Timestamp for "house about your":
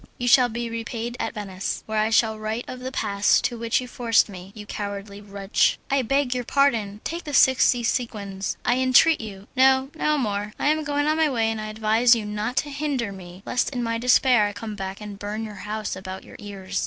15.69-16.35